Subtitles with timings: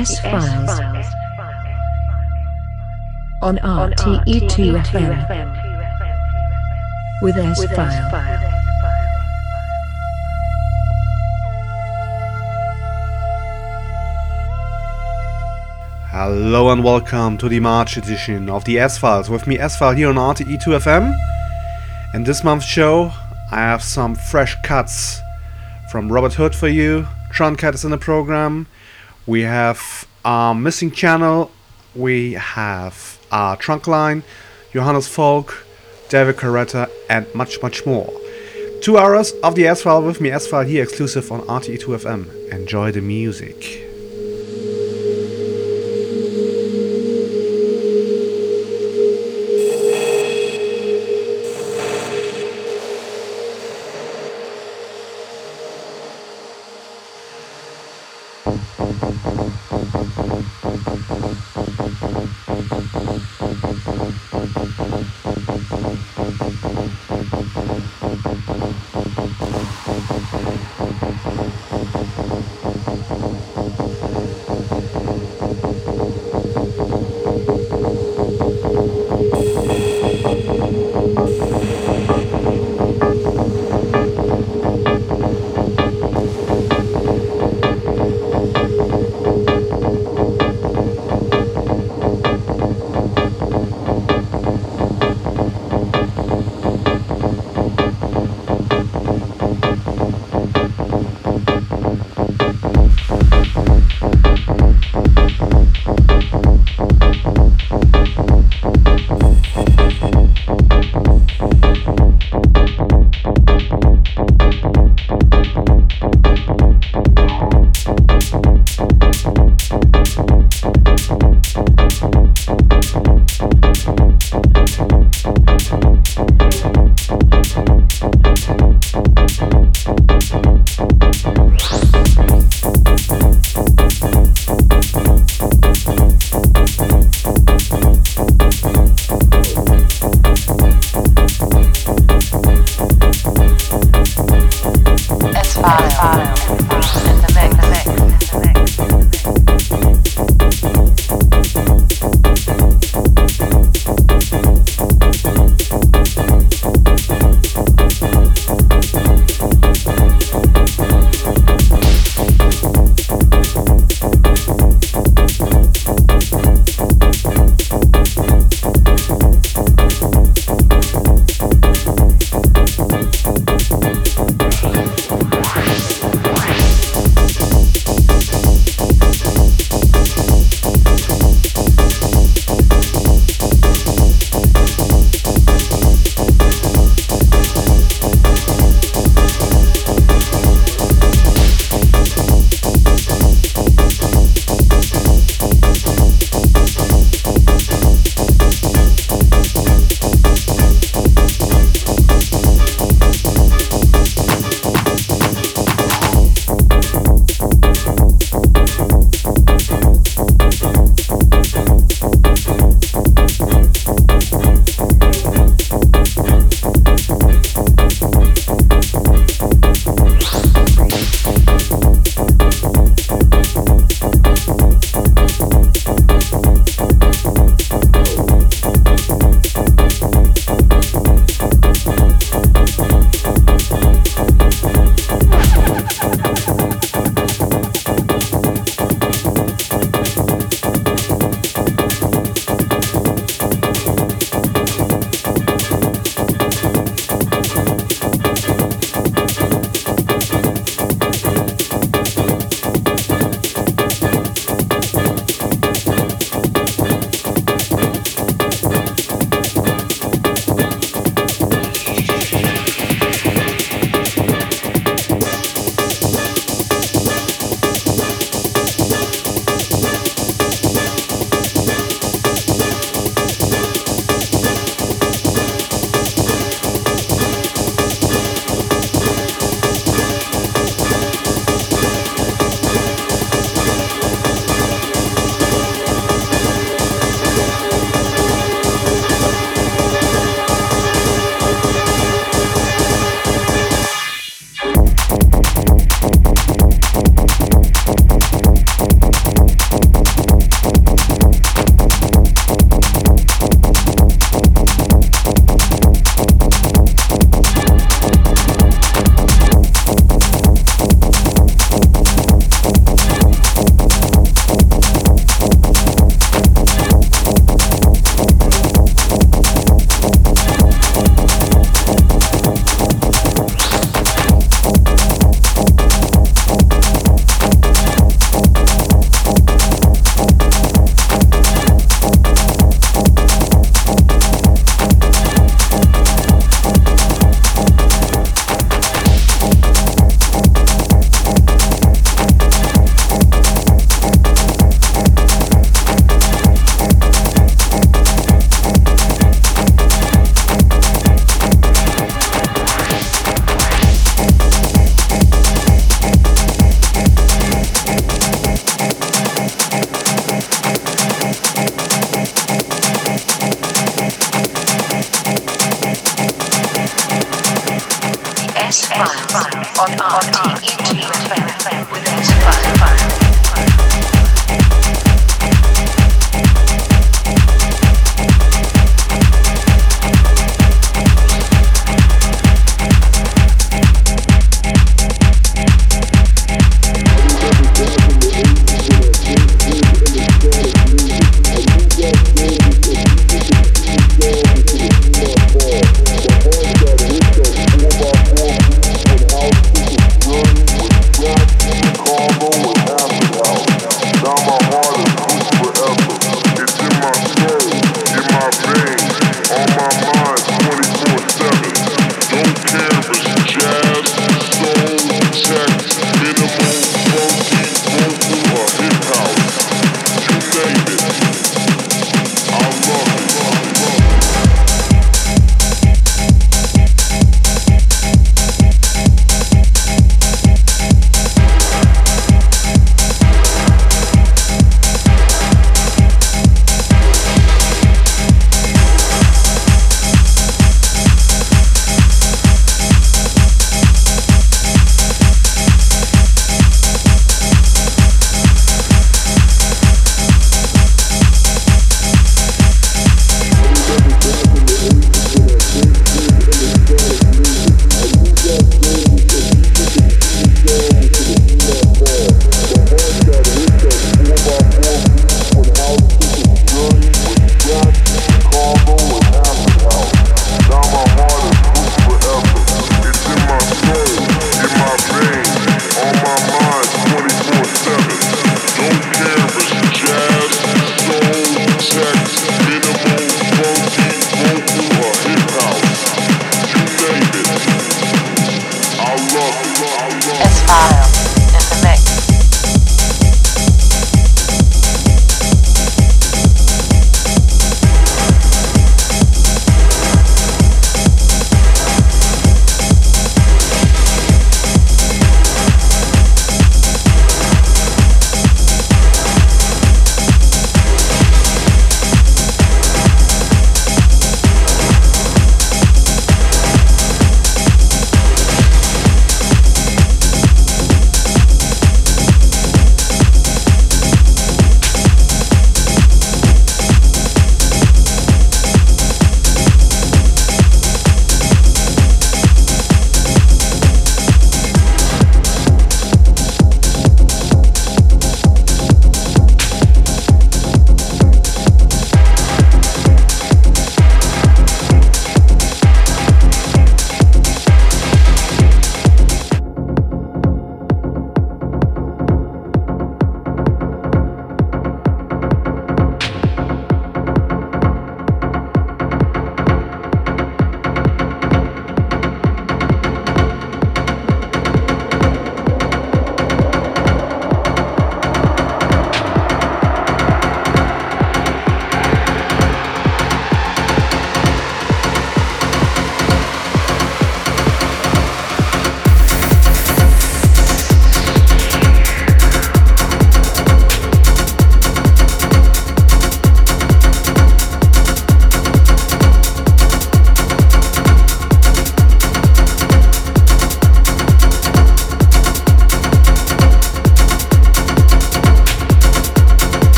[0.00, 0.70] S Files
[3.42, 5.12] on RTE2 FM
[7.20, 8.38] with S File.
[16.08, 19.94] Hello and welcome to the March edition of the S Files with me, S File,
[19.94, 21.14] here on RTE2 FM.
[22.14, 23.12] In this month's show,
[23.50, 25.20] I have some fresh cuts
[25.90, 27.06] from Robert Hood for you.
[27.30, 28.66] Truncate is in the program.
[29.26, 31.50] We have our missing channel.
[31.94, 34.22] We have our trunk line,
[34.72, 35.66] Johannes Folk,
[36.08, 38.12] David Carretta, and much, much more.
[38.80, 42.52] Two hours of the S File with me, S File, here exclusive on RTE2 FM.
[42.52, 43.89] Enjoy the music.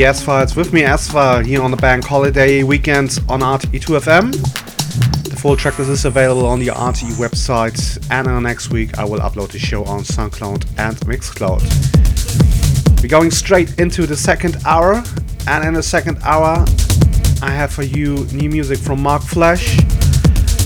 [0.00, 1.08] The S Files with me, S
[1.44, 4.32] here on the bank holiday weekend on RTE2FM.
[5.24, 9.18] The full track list is available on the RTE website, and next week I will
[9.18, 11.60] upload the show on SoundCloud and Mixcloud.
[13.02, 15.04] We're going straight into the second hour,
[15.46, 16.64] and in the second hour
[17.42, 19.76] I have for you new music from Mark Flash.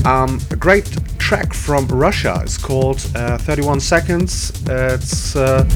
[0.05, 2.39] Um, a great track from Russia.
[2.45, 4.53] It's called uh, 31 Seconds.
[4.69, 5.69] Uh, it's uh,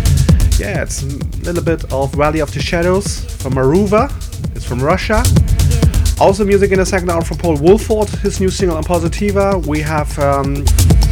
[0.58, 1.06] yeah, it's a
[1.44, 4.10] little bit of Valley of the Shadows from Maruwa.
[4.56, 5.22] It's from Russia.
[6.20, 9.64] Also, music in the second hour from Paul Woolford, his new single on Positiva.
[9.66, 10.64] We have um,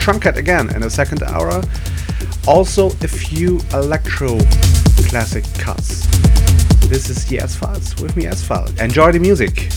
[0.02, 1.62] Truncate again in the second hour.
[2.48, 4.38] Also, a few electro
[5.08, 6.06] classic cuts.
[6.88, 8.68] This is the Files with me, File.
[8.80, 9.68] Enjoy the music.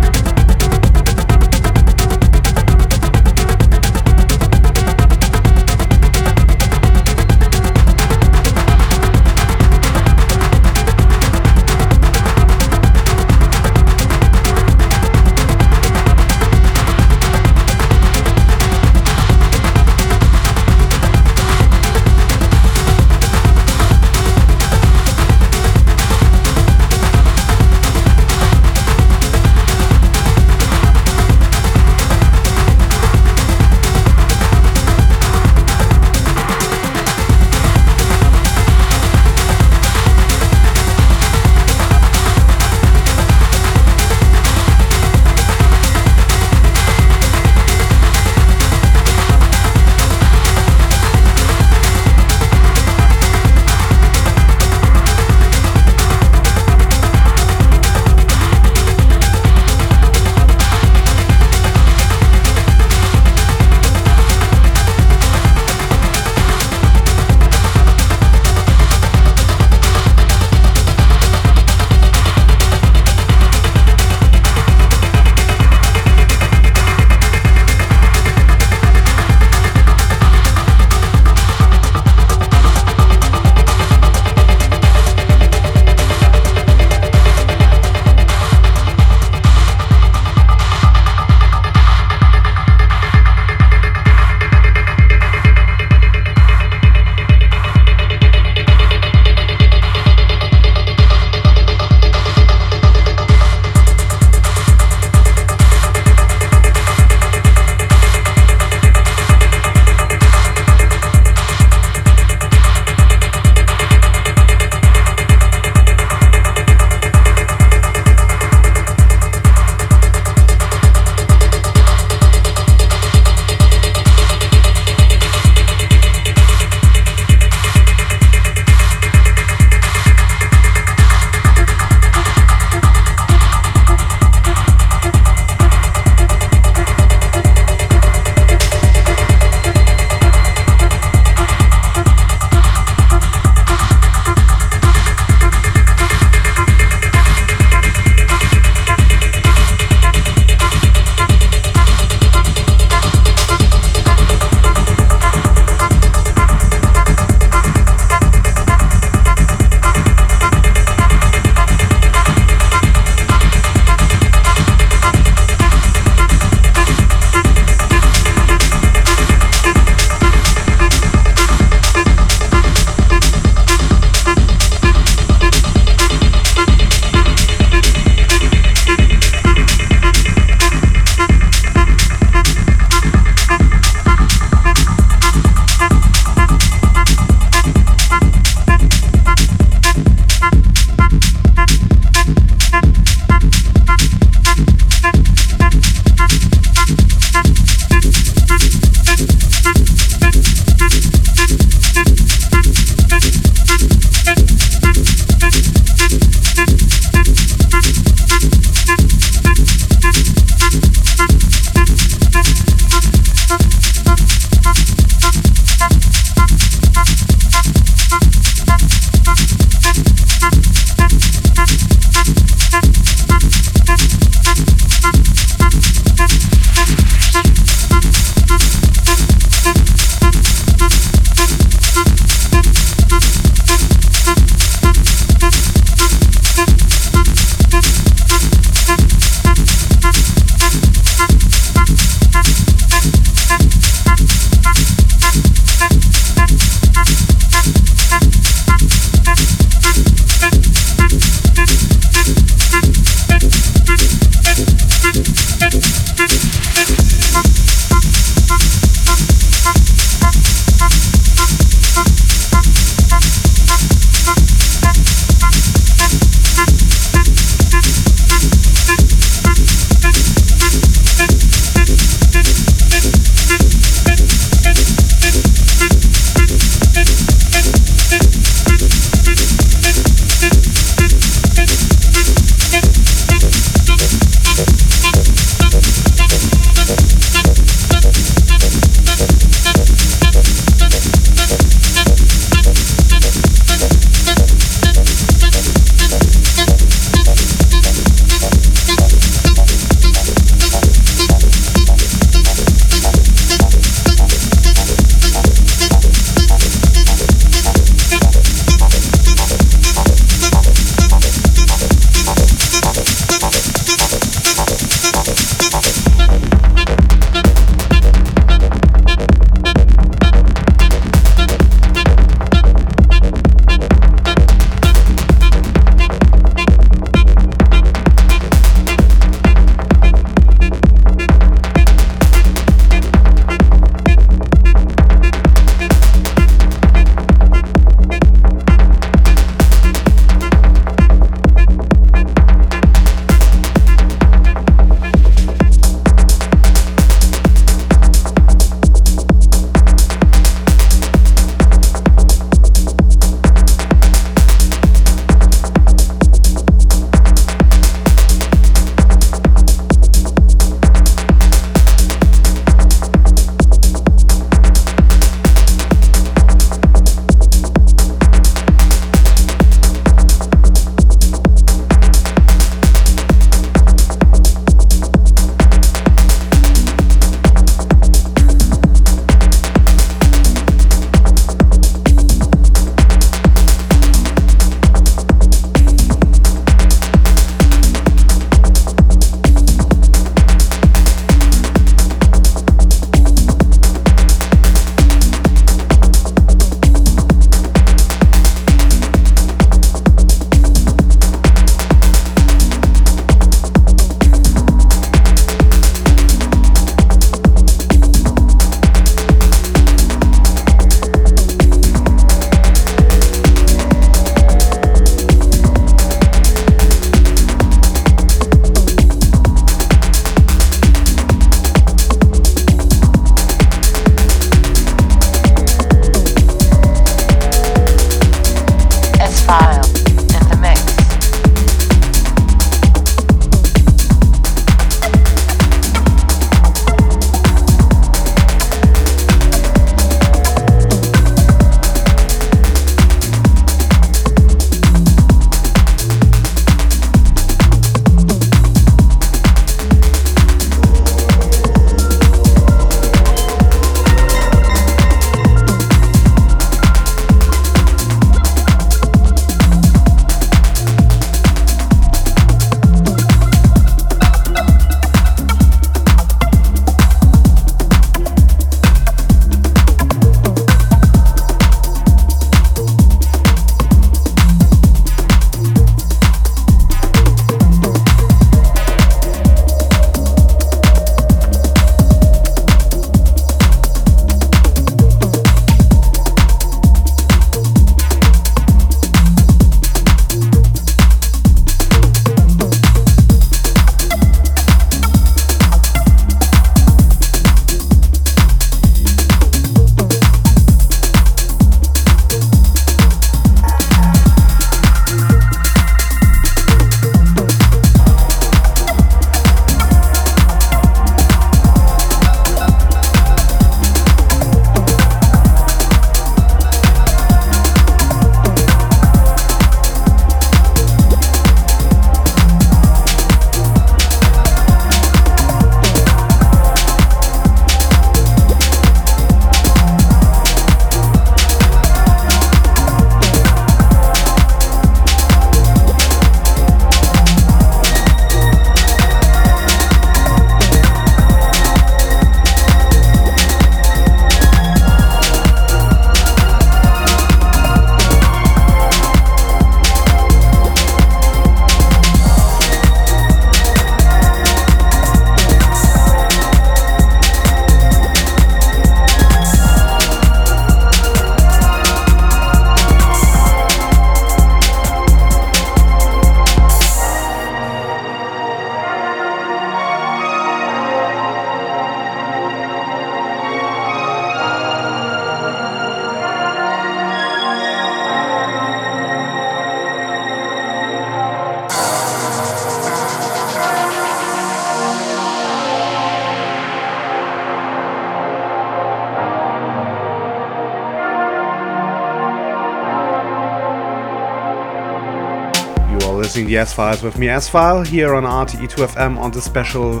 [596.56, 600.00] The S Files with me, S File, here on RTE2FM on the special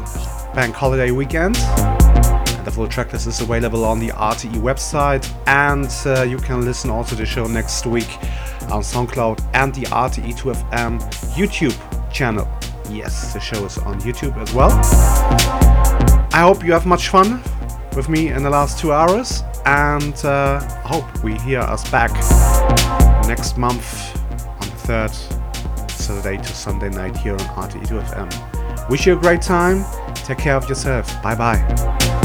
[0.54, 1.54] bank holiday weekend.
[1.58, 6.88] And the full tracklist is available on the RTE website, and uh, you can listen
[6.88, 8.08] also to the show next week
[8.70, 11.02] on SoundCloud and the RTE2FM
[11.36, 11.76] YouTube
[12.10, 12.48] channel.
[12.88, 14.70] Yes, the show is on YouTube as well.
[16.32, 17.42] I hope you have much fun
[17.94, 22.12] with me in the last two hours, and uh, I hope we hear us back
[23.28, 24.16] next month
[24.58, 25.35] on the third
[26.26, 28.88] Saturday to Sunday night here on RTE2FM.
[28.88, 29.84] Wish you a great time.
[30.14, 31.22] Take care of yourself.
[31.22, 32.15] Bye bye.